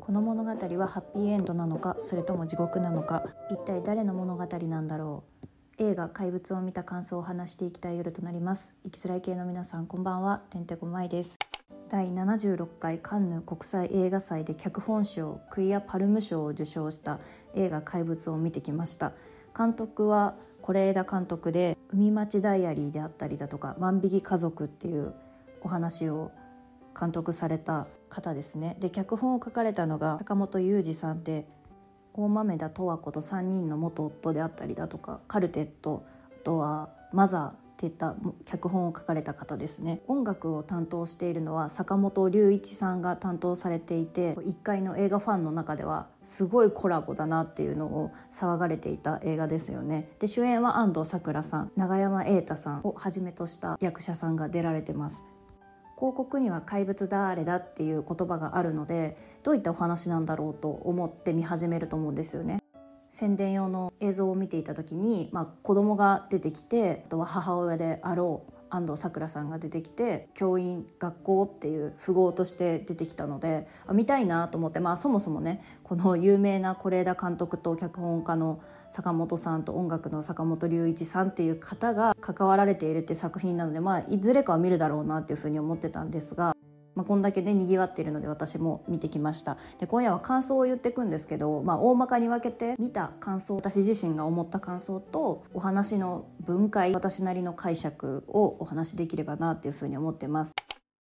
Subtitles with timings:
[0.00, 5.82] この物語はハッピーエンドなのかそれとも地獄なのか一体誰の物語なんだろう。
[5.82, 8.74] 映画怪物を見た感想を話していきたい夜となります。
[8.84, 10.42] 生きづらい系の皆さんこんばんは。
[10.50, 11.36] てんてこまいです。
[11.88, 17.18] 第76回カンヌ国際映画祭で脚本賞クイア・パルム賞を受賞した
[17.56, 19.12] 映画怪物を見てきました。
[19.56, 25.12] 監督は是枝監督で「海町ダイアリー」であったりだとか「万引き家族」っていう
[25.62, 26.30] お話を
[26.98, 28.76] 監督された方ですね。
[28.80, 31.46] で脚本を書かれたのが坂本雄二さんで
[32.14, 36.04] 大豆田十和子と3人の元夫であったりだとかカルテット
[36.40, 40.02] あとはマザーっていった脚本を書かれた方ですね。
[40.06, 50.10] 音楽を担当しているのは坂本龍一さんが担当されていて1階の映画ファンの中ではすごいコラボだなっていうのを騒がれていた映画ですよね。
[50.18, 55.24] で主演は安藤サクラさん永山瑛太さんをはじめとした役者さんが出られてます。
[56.00, 62.62] 広告には怪物だあれだっていう言葉があるのでどういったお話なんだろうと思って見始めると思うんですよね。
[63.10, 78.60] 宣伝用の映像を見ていた時に、まあ、子供が出てきてあとは母親であろう安藤サクラさんが出てきて教員学校っていう符号として出てきたのであ見たいなと思って、まあ、そもそもねこの有名な是枝監督と脚本家の
[78.90, 86.56] 坂本さんと音楽の坂本龍一さんっていう方が関わられているっていう作品なので、まあ、いずれかは見るだろうなっていうふうに思ってたんですが
[87.00, 89.56] まあ、こんだけねにぎわっているので私も見てきました。
[89.78, 100.52] で今夜は感想を言っていくんですけど、まあ、大まかに分けて見た感想私自身が思った感想とお話の分解私なりの解釈をお話しできればなっていうふうに思ってます。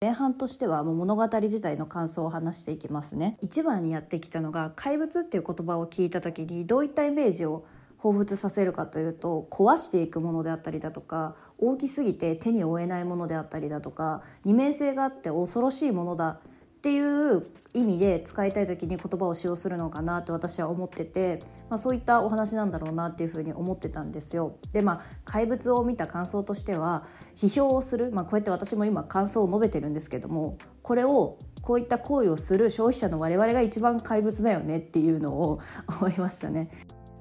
[0.01, 3.37] 前半としてはもう物語自体の感想を話していきますね。
[3.41, 7.65] 一番にやってきたのが怪物っていう言葉を聞いた時にどういったイメージを
[8.03, 16.41] 彷彿させるかというと壊していくものであったりだとか大きすぎて手に負えないものであったりだとか二面性があって恐ろしいものだ
[16.81, 24.57] っていう意味で使いたい時に言葉を使用するのかなって私は思ってて、まあ、そういったお話なんだろうなっていうふうに思ってたんですよ。
[24.73, 27.05] でまあ怪物を見た感想としては
[27.37, 35.61] 批評をする、まあ、こうやって私も今感想を述べてるんですけどもこれをこういった行為をする消費者の我々が一番怪物だよねっていうのを
[36.01, 36.71] 思いましたね。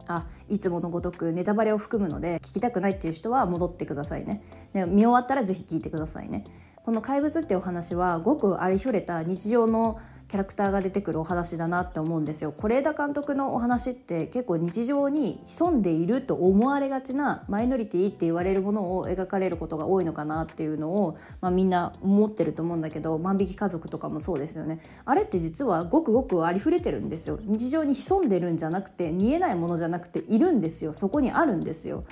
[0.10, 4.42] あいつものごとくネタバレを含むので聞きたくないっていう人は戻ってくださいね。
[4.74, 6.46] で見終わったら是非聞いてくださいね。
[6.84, 12.54] この怪物っていうお話はごくありふれた日常のキャラクターが出てくるお話だなって思うんですよ。
[12.56, 24.82] 是枝監督のお話って結構日常に潜んでいると思われがちなマイノリティって言われるものを描かれることが多いのかなっていうのを、まあ、みんな思ってると思うんだけど万引き家族とかもそうですよね。
[25.04, 27.40] あれって実はごくごくありふれてるんですよ。
[27.42, 30.94] 日常に潜んでるんじゃなくて見えないものじゃなくているんですよ。
[30.94, 32.04] そこにあるんですよ。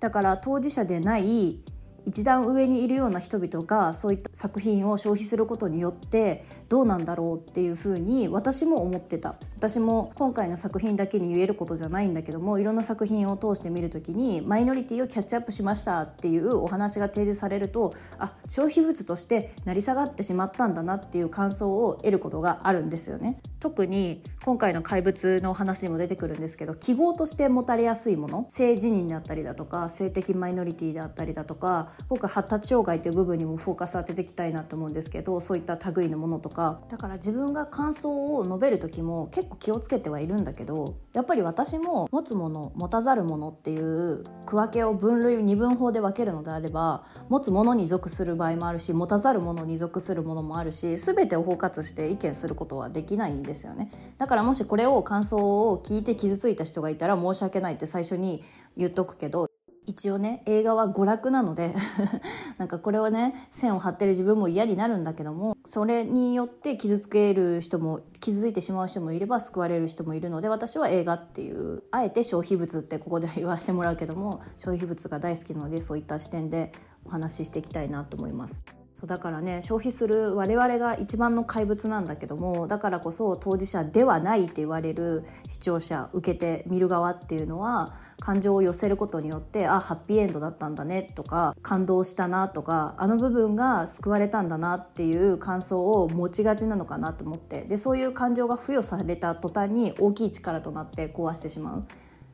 [0.00, 1.58] だから当事者でない
[2.06, 23.40] 一段上にいるような人々がそういった作品を消費することによってどうなんだろうっていうふうに私も思ってた私も今回の作品だけに言えることじゃないんだけどもいろんな作品を通して見る時にマイノリティをキャッチアップしましたっていうお話が提示されるとあ消費物として成り下がってしまったんだなっていう感想を得ることがあるんですよね。
[23.60, 36.80] 特に今回の怪物の話にも出てくるんですけど記号として持たれやすいもの性自認であったりだとか性的マイノリティであったりだとか僕発達障害という部分にもフォーカス当てていきたいなと思うんですけどそういった類のものとか。
[36.88, 53.90] だから自分が感想を述べる時も結構気をつけてはいるんだけどやっぱり私も持つもの持たざるものっていう区分けを分類二分法で分けるのであれば持つものに属する場合もあるし持たざるものに属するものもあるし全てを包括して意見することはできないんですよね。
[54.18, 58.42] だからもしこれを感想を聞いて傷ついた人がいたら申し訳ないって最初に
[58.76, 59.48] 言っとくけど
[59.86, 61.74] 一応ね映画は娯楽なので
[62.58, 76.72] なんかこれはね線を張ってる自分も嫌になるんだけどもそれによって傷つける人も傷ついてしまう人もいれば救われる人もいるので私は映画っていうあえて消費物ってここで言わせてもらうけども消費物が大好きなのでそういった視点で
[77.04, 78.62] お話ししていきたいなと思います。
[78.94, 101.84] そうだからね消費する我々が一番の怪物なんだけどもだからこそ当事者ではないって言われる視聴者受けて見る側っていうのは感情を寄せることによってあハッピーエンドだったんだねとか感動したなとかあの部分が救われたんだなっていう感想を持ちがちなのかなと思ってでそういう感情が付与された途端に大きい力となって壊してしまう。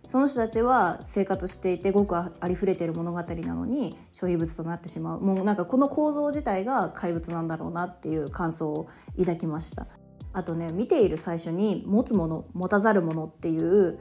[0.06, 9.86] その人たちは生活していてごくありふれている物語なのに消費物となってしまうもうなんかこの構造自体が怪物なんだろうなっていう感想を抱きました
[10.32, 14.00] あとね見ている最初に持つもの持たざるものっていう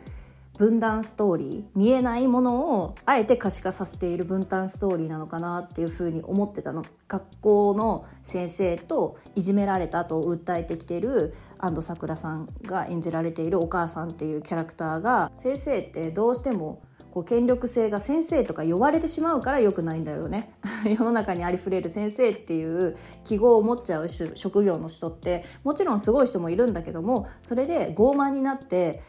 [0.60, 6.84] 分断ストーリー見えないものをあえて可視化させている分断ストーリーなのかなっていうふうに思ってたの。
[7.08, 20.54] 学校の先生といじめられたと訴えてきている安藤サクラさんが演じられているお母さんっていうキャラクターが先生ってどうしてもこう権力性が先生とか呼ばれてしまうから良くないんだよね。
[20.86, 29.02] 世の中にありふれる先生っていう記号を持っちゃう職業の人ってもちろんすごい人もいるんだけどもそれで傲慢になって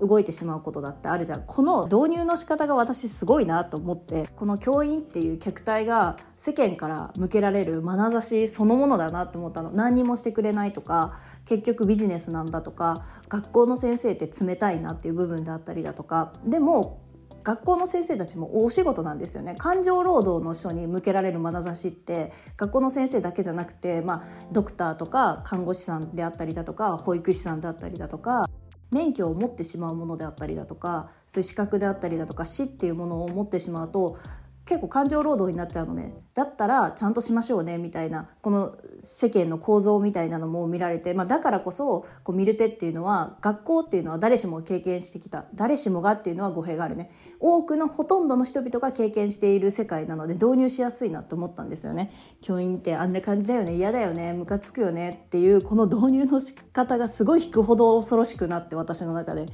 [0.00, 1.42] 動いてしまうことだってあるじゃん。
[1.46, 9.70] この導入の仕方が私すごいなと思ってこの教員っていう客体が世間から向けられる眼差しそのものだなと思ったの。
[9.70, 16.32] 何にもしてくれないとか結局ビジネスなんだとか学校の先生って冷たいなっていう部分であったりだとか。
[16.44, 17.00] でも
[17.42, 19.54] 学校の先生たちもお仕事なんですよね。
[19.56, 28.46] 感情労働の人に向けられる眼差しって学校の先生だけじゃなくて、まあ、ドクターとか看護師さんであったりだとか保育士さんであったりだとか。
[28.90, 34.18] 免許を持ってしまうものであったりだとかそういう資格であったりだとか死っていうものを持ってしまうと
[34.70, 36.14] 結構感情労働になっちゃうのね。
[36.32, 38.28] だったらちゃんとしましょうねみたいな。
[38.40, 45.46] この世間の構造みたいなのも見られて、まあ、だからこそこう見る手っていうのは学校っていうのは誰しも経験してきた。
[45.56, 47.10] 誰しもがっていうのは語弊があるね。
[47.40, 52.12] 多くのほとんどの人々が経験している世界なので導入しやすいなと思ったんですよね。
[52.40, 53.74] 教員ってあんな感じだよね。
[53.74, 54.32] 嫌だよね。
[54.34, 55.24] ムカつくよね。
[55.26, 59.46] っていうこの導入の仕方がすごい引くほど恐ろしくなって私の中で。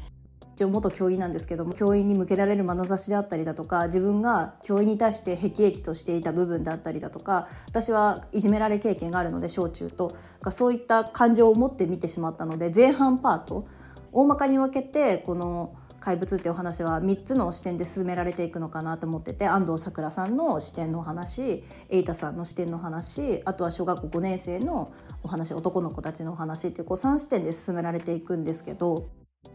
[0.56, 10.16] 一応元教員なんですけども教員に向けられる眼差しであったりだとか自分が教員に対して辟易としていた部分であったりだとか私はいじめられ経験があるので小中と。
[10.50, 13.66] そういった感情を持って見てしまったので前半パート
[14.12, 24.92] 大まかに分けてこの怪物ってお話は3つの視点で進められていくのかなと思ってて安藤サクラさんの視点の話瑛太さんの視点の話あとは小学校5年生の
[25.22, 29.08] お話男の子たちのお話っていうこう3視点で進められていくんですけど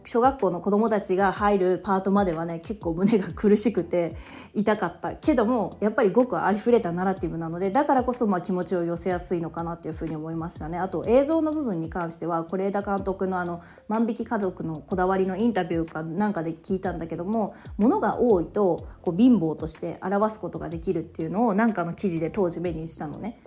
[0.04, 4.16] 小学校の子供たちが入るパートまではね結構胸が苦しくて
[4.54, 10.78] 痛かったけどもやっぱりごくありふれたナラティブなのでだからこそま気持ちを寄せやすいのかなっていうふうに思いましたね。
[10.78, 23.42] あと映像の部分に関しては是枝監督のあの「万引き家族のこだわり」のインタビューかなんかで聞いたんだけども物が多いとこう貧乏として表すことができるっていうのをなんかの記事で当時目にしたのね。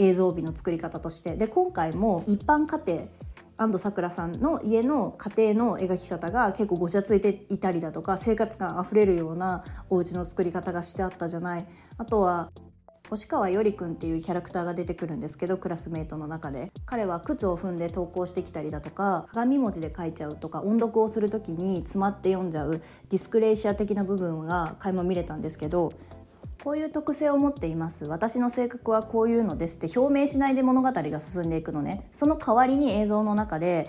[0.00, 1.36] 映像美の作り方として。
[1.36, 3.08] で今回も一般家庭
[3.60, 11.66] 安藤サクラさんの家の家庭の描き方が結構ごちゃついていたりだとか生活感あふれるようなお家の作り方がしてあったじゃない。
[11.98, 12.50] あとは
[13.10, 16.72] 星川よりくんっていうキャラクターが出てくるんですけどクラスメートの中で。
[16.86, 22.80] 彼は靴を踏んで投稿してきたりだとか鏡文字で書いちゃうとか音読をする時に詰まって読んじゃう
[23.10, 25.92] ディスクレーシア的な部分が垣間見れたんですけど
[26.62, 28.04] こういう特性を持っています。
[28.04, 32.06] 私の性格はこういうのですって表明しないで物語が進んでいくのね。
[32.12, 33.88] その代わりに映像の中で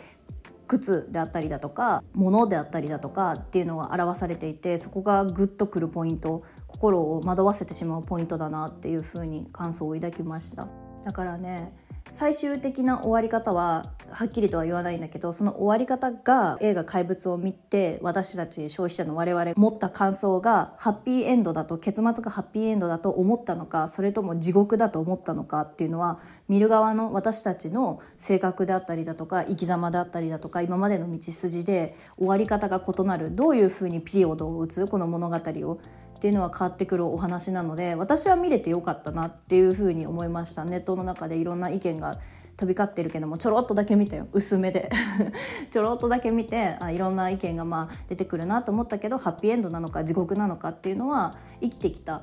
[0.68, 10.70] 靴であったりだとか物であったりだとかっていうのが表されていてそこがグッとくるポイント心を惑わせてしまうポイントだなっていうふうに感想を抱きました。
[11.04, 11.74] だからね
[12.12, 26.20] 最終的な終わり方ははっきりとは言わないんだけどその終わり方が映画「怪物」を見て私たち消費者の我々持った感想がハッピーエンドだと結末がハッピーエンドだと思ったのかそれとも地獄だと思ったのかっていうのは
[26.50, 35.80] 見る側の私たちの性格であったりだとか生き様であったりだとか今までの道筋で終わり方が異なるどういうふうにピリオドを打つこの物語を
[36.16, 40.64] っていうのは変わってくるお話なので私は見れてよかったなっていうふうに思いました。
[40.66, 42.20] ネットの中でいろんな意見が
[42.62, 44.28] 飛び交ってるけどもちょろっとだけ見たよ。
[44.34, 44.92] 薄めで。
[45.72, 52.22] ちょろっとだけ見てあいろんな意見がまあ出てくるなと思ったけどハッピーエンドなのか地獄なのかっていうのは生きてきた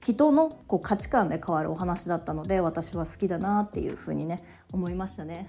[0.00, 5.48] 人のこう価値観で変わるお話だったので私は好きだなっていうふうにね思いましたね。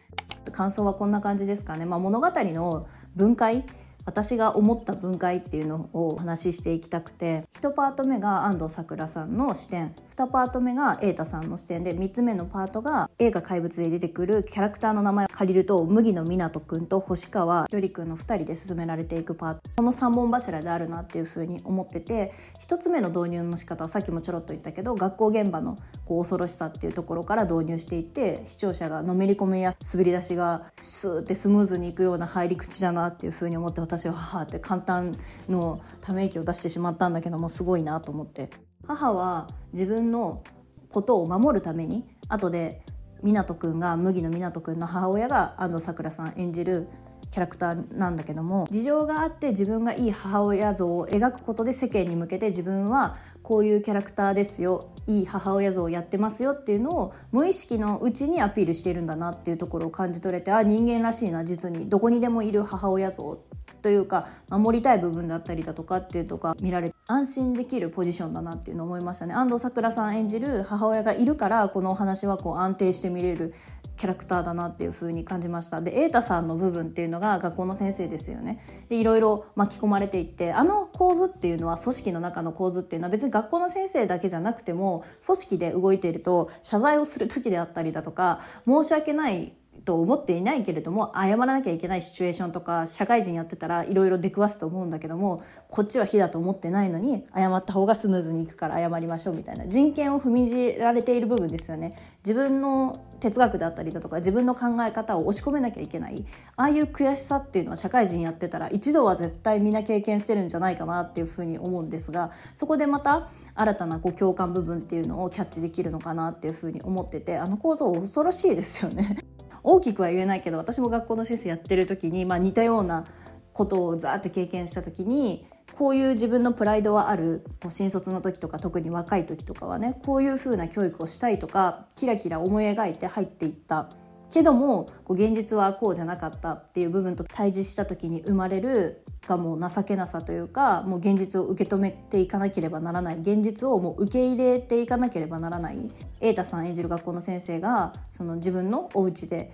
[0.50, 3.64] 感想はこんな感じですかね、まあ、物語の分解
[4.06, 9.94] 私が思った分解っていうのをお話ししていきたくて1パート目が安藤サクラさんの視点。
[10.16, 19.60] 2パート目が瑛太さんの視点で3つ目のパートが映画「怪物」で出てくるキャラクターの名前を借りると麦野湊くんと星川よりくんの2人で進められていくパート。
[19.76, 35.16] この3本柱であるなっていうふうに思ってて1つ目の導入の仕方はさっきもちょろっと言ったけど学校現場のこう恐ろしさっていうところから導入していって視聴者がのめり込みや滑り出しがスーってスムーズにいくような入り口だなっていうふうに思って私は母って簡単
[35.48, 38.63] のため息を出してしまったんだけどもすごいなと思って。
[38.86, 40.42] 母は自分の
[40.90, 42.82] ことを守るために後で
[43.22, 46.88] 湊くんが麦の湊くんの母親が安藤サクラさん演じる
[47.30, 61.88] キャラクターなんだけども事情があって自分がいい母親像を描くことで世間に向けて自分はこういうキャラクターですよいい母親像をやってますよっていうのを無意識のうちにアピールしているんだなっていうところを感じ取れてあ人間らしいな実に。
[61.88, 63.42] どこにでもいる母親像
[63.84, 69.34] というか守りたい部分だったりだとかっていうとか見られ安心できるポジションだなっていうのを思いましたね。
[69.34, 73.52] 安藤サクラさん演じる母親がいるからこのお話はこう安定して見れる
[73.98, 75.82] キャラクターだなっていう風に感じました。
[75.82, 78.86] で瑛太さんの部分っていうのが学校の先生ですよね。
[78.88, 89.52] でいろいろ巻き込まれていってあの構図っていうのは組織の中の構図っていうのは別に学校の先生だけじゃなくても組織で動いていると謝罪をする時であったりだとか申し訳ない
[89.84, 106.24] と思っていないけれども謝らなきゃいけないシチュエーションとか社会人やってたらいろいろ出くわすと思うんだけどもこっちは非だと思ってないのに謝った方がスムーズにいくから謝りましょうみたいな人権を踏みにじられている部分ですよね自分の哲学だったりだとか自分の考え方を押し込めなきゃいけない
[106.56, 119.23] ああいう悔しさっていうのは社会人やってたら一度は絶対みんな経験してるんじゃないかなっていうふうに思うんですがそこでまた新たなこう共感部分っていうのをキャッチできるのかなっていうふうに思っててあの構造恐ろしいですよね。
[119.64, 123.04] 大きくは言えないけど私も学校の先生やってる時に、まあ、似たような
[123.52, 133.90] ことをザーって経験した時にこういう自分のプライドはある新卒の時とか特に若い時とかはねこういうふうな教育をしたいとかキラキラ思い描いて入っていった。
[134.34, 143.18] けどもこう現実はこうじゃなかったっていう部分と対峙した時に生まれるがもう情けなさというかもう現実を受け止めていかなければならない。
[143.20, 145.78] 現実をもう受け入れていかなければならない。
[146.20, 149.52] 瑛太さん演じる学校の先生がその自分のお家で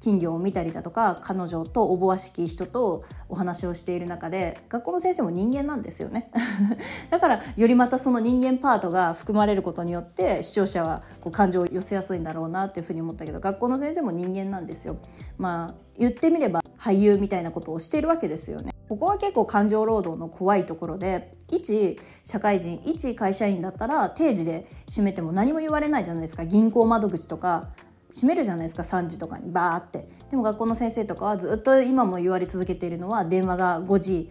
[0.00, 6.30] 金魚を見たりだとか彼女とおぼわしき人とお話をしている中で学校の先生も人間なんですよね。
[7.10, 14.96] だからよりまたその人間パートが含まれることによって視聴者はこう感情を寄せやすいんだろうなっていうふうに思ったけど学校の先生も人間なんですよ。
[15.36, 18.72] まあ言ってみれば俳優みたいなことをしているわけですよね。
[18.88, 26.46] ここは結構感情労働の怖いところで一社会人一会社員だったら定時で閉めても何も言われないじゃないですか。
[26.46, 27.68] 銀行窓口とか
[28.10, 30.08] 閉めるじゃないですか3時とかにバーって。
[30.30, 34.30] でも学校の先生とかはずっと今も言われ続けているのは電話が5時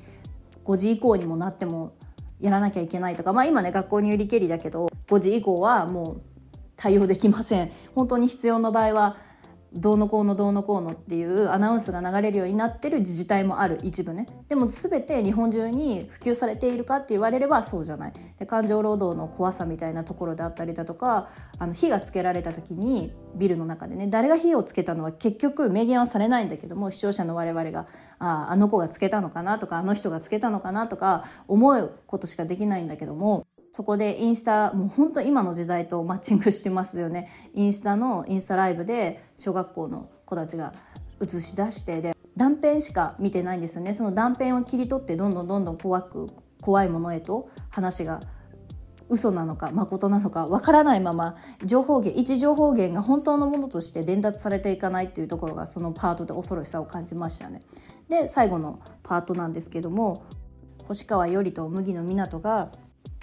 [0.66, 1.94] 5時以降にもなっても
[2.40, 3.34] やらなきゃいけないとか。
[3.34, 6.22] まあ今ね学校に売りけりだけど5時以降はもう
[6.76, 7.72] 対応できません。
[7.96, 9.18] 本当に必要な場合は
[9.74, 14.28] どうのこうのどうのこうのっていうアナウンスが流れるようになってる自治体もある一部ね。
[14.48, 18.14] でも全て日本中に普及されているかって言われればそうじゃない。
[18.40, 27.88] で感情労働の怖さみたいなところであったりだとかあの火がつけられた時にビルの中でね誰が火をつけたのは結局明言はされないんだけども視聴者の我々が
[28.20, 33.46] あああの子がつけたのかなとかあの人がつけたのかなとか思うことしかできないんだけども
[33.78, 40.74] そこでインスタもう本当今の時代とマッチングしてますよねインスタのインスタライブで小学校の子たちが
[41.22, 48.20] 映し出してで断片しか見てないんですよねその断片を切り取ってどんどんどんどん怖く怖いものへと話が
[49.10, 57.62] 嘘なのか誠なのかわからないまま情報源一情報源が本当のものとして伝達されていかないっていうところがそのパートで恐ろしさを感じましたね。
[58.10, 60.24] で最後のパートなんですけども
[60.88, 62.72] 星川頼と麦の湊が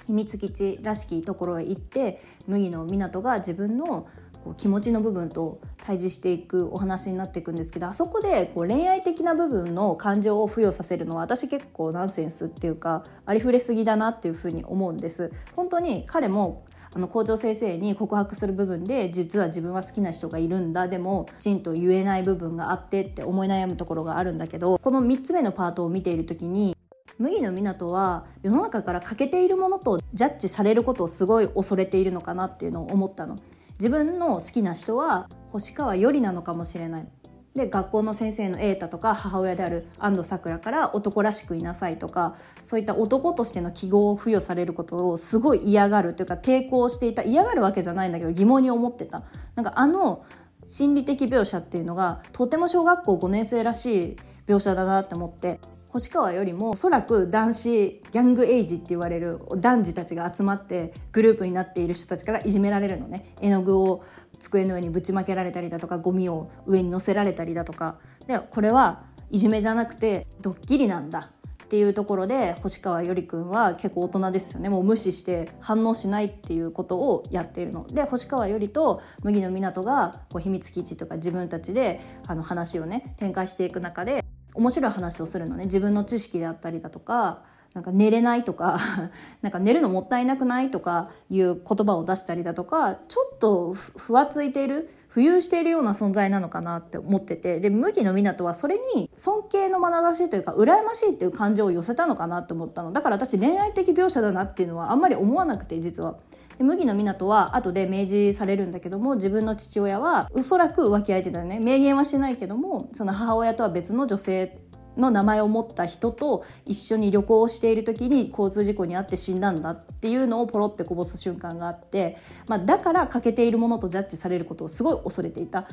[0.06, 4.06] 秘密基地らしきところへ行って麦の湊が自分の
[4.44, 15.32] こう気持ちの部分と対峙していくお話になっていくんですけどあそこでこう恋愛的な部分の感情を付与させるのは私結構ナンセンスっていうかありふれすぎだなっていうふうに思うんです。
[15.56, 26.73] 本当に彼もあの校長先生に告白する部分で実は自分は好きな人がいるんだでもきちんと言えない部分があってって思い悩むところがあるんだけどこの3つ目のパートを見ている時に
[27.18, 33.38] 麦の湊は世の中から欠けているものとジャッジされることをすごい恐れているのかなっていうのを思ったの。
[33.78, 37.08] 自分の好きな人は星川よりなのかもしれない。
[37.54, 47.22] で学校の先生の瑛太とか母親である安藤サクラから男らしくいなさいとかそういった男としての記号を付与されることをすごい嫌がるというか抵抗していた。
[47.22, 49.22] 嫌がるわけじゃないんだけど疑問に思ってた。
[49.54, 50.24] なんかあの
[50.66, 54.16] 心理的描写っていうのがとても小学校5年生らしい
[54.48, 55.60] 描写だなって思って。
[55.94, 63.32] 星川よりもおそらく男子ギャングエイジって言われる男児たちが集まってグループになっている人たちからいじめられるのね。
[63.40, 64.02] 絵の具を
[64.40, 67.98] 机の上にぶちまけられたりだとかゴミを上に乗せられたりだとか。
[68.26, 71.30] でこれはいじめじゃなくてドッキリなんだ
[71.62, 74.68] っていうところで星川よりくんは結構大人ですよね。
[74.70, 77.86] もう無視して反応しないっていうことをやっているの。
[77.86, 84.24] で星川よりと麦野湊がこう秘密基地とか自分たちであの話をね展開していく中で
[84.54, 85.64] 面白い話をするのね。
[85.64, 87.42] 自分の知識であったりだとか
[87.74, 88.78] なんか寝れないとか
[89.42, 97.60] なんか寝るのもったいなくないとかいう言葉を出したりだとかちょっとふわついている浮遊しているような存在なのかなって思ってて。
[97.60, 102.92] で麦の湊はそれに尊敬の眼差しというか羨ましいっていう感情を寄せたのかなって思ったの。
[102.92, 106.16] だから私恋愛的描写だなっていうのはあんまり思わなくて実は。
[106.58, 111.58] で麦の湊は後で明示されるんだけども自分の父親はおそらく浮気相手だよね。
[111.58, 114.58] 明言はしないけどもその母親とは別の女性
[114.96, 125.66] の名前を持った人と一緒に旅行をしている時に交通事故に遭って死んだんだっていうのをポロってこぼす瞬間があって、まあ、だから欠けているものとジャッジされることをすごい恐れていた。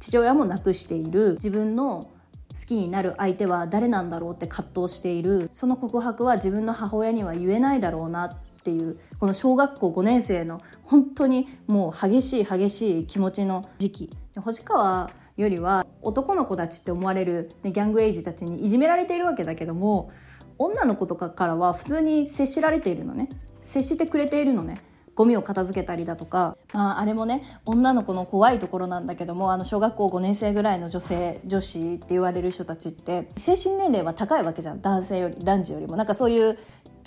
[0.00, 1.32] 父親も亡くしている。
[1.32, 2.10] 自分の
[2.50, 5.48] 好きになる相手は誰なんだろうって葛藤している。
[5.52, 14.10] その告白は自分の母親には言えないだろうなっていうこの小学校5年生の本当にもう激しい激しい気持ちの時期。
[14.36, 20.10] 星川よりは男の子たちって思われる、ギャングエイジたちにいじめられているわけだけども
[20.58, 23.28] 女の子とかからは普通に接しられているのね。
[23.62, 24.80] 接してくれているのね。
[25.18, 34.80] ゴミを片付けたりだとか、まあ、あれもね女の子の怖いところなんだけどもあの小学校5年生ぐらいの女性女子って言われる人たちって精神年齢は高いわけじゃん。
[34.80, 35.96] 男性より男児よりも。
[35.96, 36.56] なんかそういう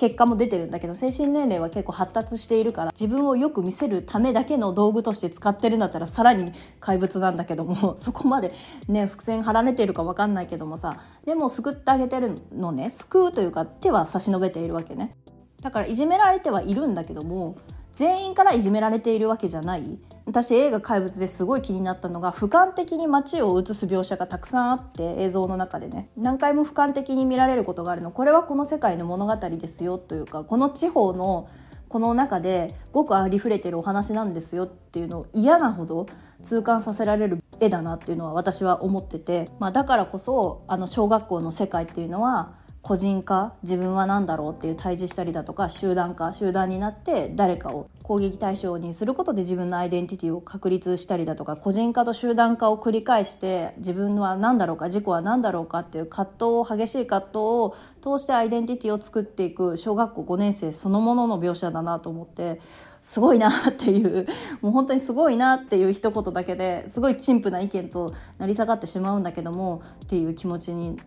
[0.01, 8.51] 結果も出てるんだけど精神年齢は結構発達しているから自分をよく見せるためだけの道具として使ってるんだったらさらに怪物なんだけども そこまで
[8.87, 15.15] ね伏線張られているか分かんないけどもさでも救ってあげてるのね救うというか手は差し伸べているわけね。
[15.61, 17.55] だからいじめられてはいるんだけども
[17.93, 19.99] 全員からいじめられているわけじゃない。
[20.25, 26.09] 私映画「怪物」ですごい気になったのが俯瞰的に街を映す描写がたくさんあって映像の中でね。
[26.17, 28.11] 何回も俯瞰的に見られることがあるの。
[28.11, 31.47] これはこの世界の物語ですよというかこの地方の
[31.91, 36.05] この中でごくありふれてるお話なんですよっていうのを嫌なほど
[36.41, 62.59] 痛感させられる絵だなっていうのは私は思ってて、まあ、だからこそあの小学校の世界っていうのは個人化自分は何だろうっていう対峙したりだとか集団化集団になって誰かを攻撃対象にすることで自分のアイデンティティを確立したりだとか個人化と集団化を繰り返して自分は何だろうか自己は何だろうかっていう葛藤を激しい葛藤を通してアイデンティティを作っていく小学校5年生そのものの描写だなと思って
[63.01, 64.27] すごいなっていう
[64.61, 70.97] もう本当にすごいなっていう一言だけですごい陳腐な意見と成り下がってしまうんだけどもっていう気持ちに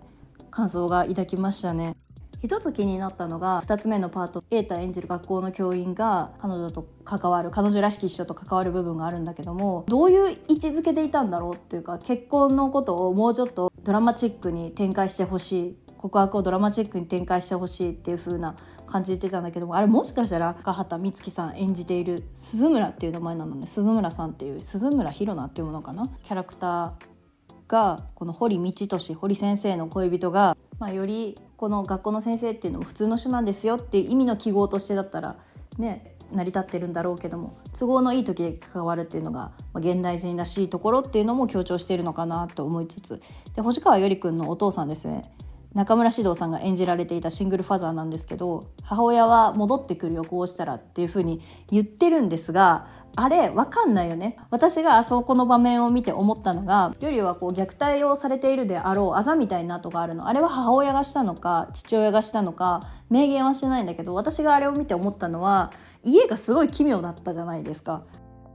[0.55, 1.97] 感想が抱きましたね。
[2.41, 18.55] 一つ気になったのが2つ目のパート瑛太演じる学校の教員が彼女と関わる彼女らしき人と関わる部分があるんだけどもどういう位置づけでいたんだろうっていうか結婚のことをもうちょっとドラマチックに展開してほしい告白をドラマチックに展開してほしいっていう風な
[18.87, 23.67] 感じで言ってたんだけどもあれもしかしたら赤畑充希さん演じている鈴村っていう名前なのね。
[23.67, 26.11] 鈴村さんっていう鈴村ひろなっていうものかな？
[26.23, 26.91] キャラクター
[27.69, 35.37] がこの堀道俊堀先生の恋人が、まあ、よりこの学校の先生っていうのも普通の人なんですよっていう意味の記号としてだったら
[35.79, 43.21] ね成り立ってるんだろうけども都合のいい時で関わるっていうのが、まあ、現代人らしいところっていうのも強調しているのかなと思いつつ
[43.55, 45.31] で星川よりくんのお父さんですね。
[45.75, 54.37] 中村獅童さんが演じられていたシングルファザーなんですけど母親は戻ってくるよこうしたらっていうふうに言ってるんですがあれわかんないよね。
[54.51, 60.27] 私があそこの場面を見て思ったのがよりはこう虐待をされているであろうあざみたいな跡があるの。
[60.29, 65.73] あれは母親がしたのか父親がしたのか明言はしてないんだけど私があれを見て思ったのは
[66.03, 68.03] 家がすごい奇妙だったじゃないですか。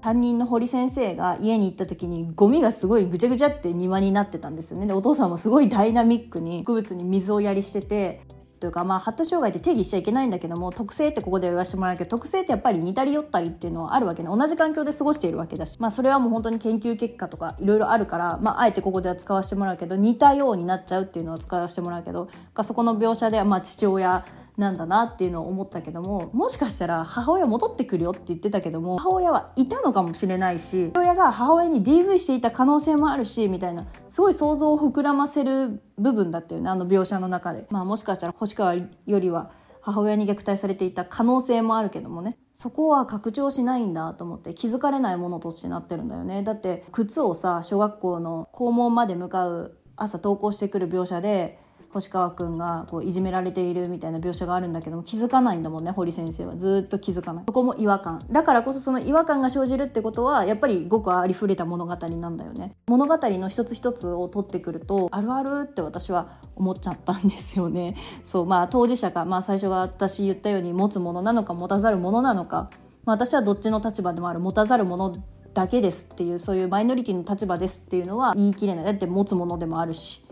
[0.02, 4.88] 担任の堀先生が家に行った時にゴミがすごいぐちゃぐちゃって庭になってたんですよね。
[4.88, 8.22] でお父さんもすごいダイナミックに植物に水をやりしてて
[8.60, 14.30] というかまあ発達障害って定義しちゃいけないんだけども特性ってここで言わせてもらうけど特性ってやっぱり似たり寄ったりっていうのはあるわけね。
[14.30, 15.80] 同じ環境で過ごしているわけだし。
[15.80, 22.30] まあそれはもう本当に研究結果とかいろいろあるからまああえてここでは使わせてもらうけど似たようになっちゃうっていうのは使わせてもらうけど
[22.64, 24.26] そこの描写ではまあ父親
[24.60, 37.68] なんだなっていうのを思ったけどももしかしたら母親戻ってくるよって言ってたけども母親はいたのかもしれないし母親が母親に DV していた可能性もあるしみたいなすごい想像を膨らませる部分だったよねあの描写の中で。
[37.70, 51.60] まあ、もしかしたら星川よりは母親に虐待されていた可能性もあるけどもねそこは拡張しないんだと思って気づかれないものとしてなってるんだよねだって靴をさ小学校の校門まで向かう朝登校してくる描写で
[51.92, 56.56] 星川くんがこういじめられているみたいな描写があるんだけども気づかないんだもんね堀先生は。
[56.56, 57.44] ずっと気づかない。
[57.48, 58.24] そこも違和感。
[58.32, 62.76] だからこそその違和感が生じるってことはやっぱりごくありふれた物語なんだよね。
[62.88, 67.96] 物語の一つ一つを取ってくるとあるあるって私は思っちゃったんですよね。
[68.24, 72.70] そうまあ当事者が、まあ、最初が私言ったように持つものなのか持たざるものなのか、
[73.06, 75.18] まあ、私はどっちの立場でもある持たざるもの
[75.54, 78.86] だけですっていうそういうマイノリティの立場ですっていうのは言い切れない。
[78.86, 80.24] だって持つものでもあるし。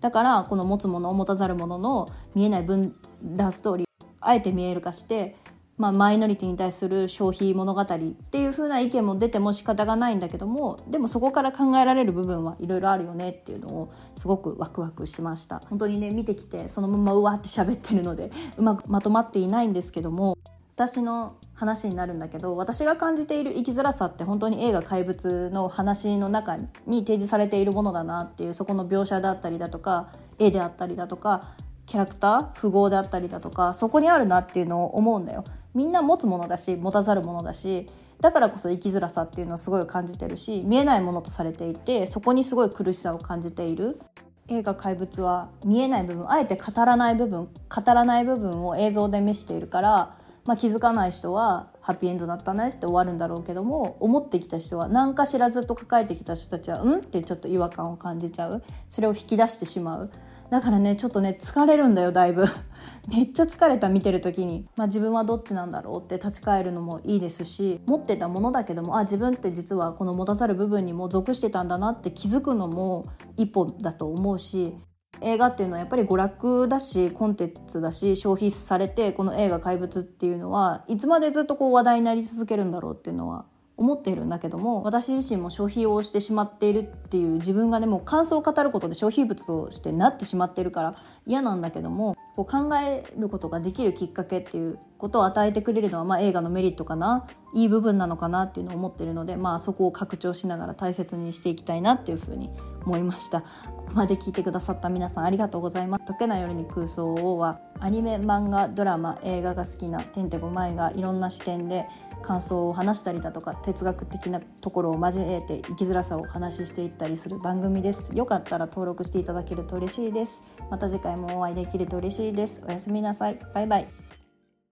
[0.00, 5.36] だからこの持つものを持たざるものの見えない分断ストーリーあえて見える化して、
[5.76, 15.62] まあ、マイノリティに対する消費物語っていう風な意見も出ても仕方がないんだけどもでもそこから考えられる部分はいろいろあるよねっていうのをすごくワクワクしました。
[15.70, 20.36] 本当にね見てきてそのままうわって喋ってるのでうまくまとまっていないんですけども
[20.74, 31.48] 私の話になるんだけど私が感じている生きづらさって本当に映画「怪物」の話の中に提示されているものだなっていうそこの描写だったりだとか絵であったりだとか
[31.86, 35.42] キャラクター符号であったりだとかそこにあるなっていうのを思うんだよ。
[35.74, 37.88] みんな持つものだし持たざるものだし
[38.20, 44.00] だからこそ生きづらさっていうのをすごい感じてるし見えないものとされていてそこにすごい苦しさを感じている
[44.48, 50.17] 映画「怪物」は見えない部分あえて語らない部分語らない部分を映像で見せているから、
[50.48, 57.00] まあ、気づかない人はハッピーエンドだったねって終わるんだろうけども思ってきた人は何かしらずっと抱えてきた人たちはうん？
[57.00, 58.62] ってちょっと違和感を感じちゃう。
[58.88, 60.10] それを引き出してしまう。
[60.48, 62.46] だからねちょっとね疲れるんだよだいぶ。
[63.14, 73.04] めっちゃ疲れた見てる時に、まあ、自分はどっちなんだろうって立ち返るのもいいですし持ってたものだけどもあ自分って実はこの持たざる部分にも属してたんだなって気づくのも
[73.36, 74.74] 一歩だと思うし
[75.20, 83.44] 映画っていうのはやっぱり娯楽だしコンテンツだし消費されてこの映画「怪物」っていうのはいつまでずっとこう話題になり続けるんだろうっていうのは
[83.78, 90.94] 思っているんだけども私自身も消費をしてしまっているっていう自分がねもう感想を語ることで消費物としてなってしまっているから
[91.26, 102.48] 嫌なんだけどもこう考えることができるきっかけっていうことを与えてくれるのは、まあ、映画のメリットかないい部分なのかなっていうのを思ってるので、まあ、そこを拡張しながら大切にしていきたいなっていうふうに
[102.86, 103.40] 思いました。
[103.40, 103.46] こ
[103.88, 111.88] こまで聞いてくださった皆さんありがとうございます「解けない夜に空想を」はアニメ漫画ドラマ映画が好きなてんてこまいがいろんな視点で
[112.22, 118.10] 感想を話したりだとか哲学的なところを交えて生きづらさをお話ししていったりする番組です。
[118.14, 120.42] よかったら登録していただけると嬉しいです。
[120.70, 122.60] また次回もお会いできると嬉しいです。
[122.66, 123.38] おやすみなさい。
[123.54, 124.07] バイバイ。